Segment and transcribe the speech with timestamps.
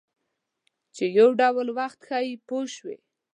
[0.95, 2.97] چې یو ډول وخت ښیي پوه شوې!.